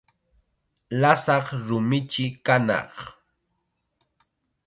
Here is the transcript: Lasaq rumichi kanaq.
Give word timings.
Lasaq 0.99 1.47
rumichi 1.65 2.25
kanaq. 2.45 2.93